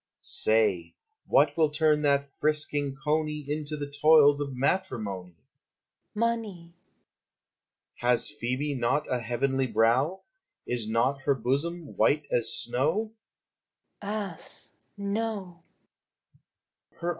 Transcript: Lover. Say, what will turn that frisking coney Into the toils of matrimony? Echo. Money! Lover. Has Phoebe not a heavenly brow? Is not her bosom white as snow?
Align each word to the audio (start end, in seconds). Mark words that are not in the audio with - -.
Lover. 0.17 0.21
Say, 0.23 0.95
what 1.27 1.55
will 1.55 1.69
turn 1.69 2.01
that 2.01 2.35
frisking 2.39 2.95
coney 3.03 3.45
Into 3.47 3.77
the 3.77 3.85
toils 3.85 4.41
of 4.41 4.55
matrimony? 4.57 5.33
Echo. 5.37 6.19
Money! 6.19 6.73
Lover. 8.01 8.11
Has 8.13 8.27
Phoebe 8.27 8.73
not 8.73 9.05
a 9.13 9.19
heavenly 9.19 9.67
brow? 9.67 10.21
Is 10.65 10.89
not 10.89 11.21
her 11.21 11.35
bosom 11.35 11.95
white 11.97 12.25
as 12.31 12.51
snow? 12.51 13.11